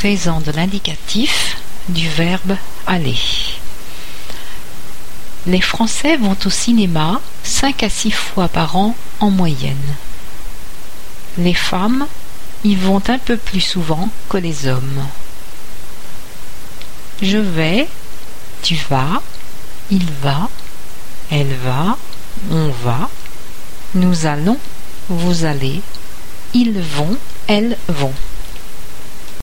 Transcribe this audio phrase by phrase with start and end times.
[0.00, 1.58] présent de l'indicatif
[1.90, 3.18] du verbe aller.
[5.46, 9.94] Les Français vont au cinéma cinq à six fois par an en moyenne.
[11.36, 12.06] Les femmes
[12.64, 15.04] y vont un peu plus souvent que les hommes.
[17.20, 17.86] Je vais,
[18.62, 19.20] tu vas,
[19.90, 20.48] il va,
[21.30, 21.98] elle va,
[22.50, 23.10] on va,
[23.94, 24.56] nous allons,
[25.10, 25.82] vous allez,
[26.54, 28.14] ils vont, elles vont.